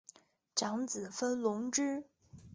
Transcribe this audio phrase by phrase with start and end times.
[0.55, 2.05] 长子封隆之。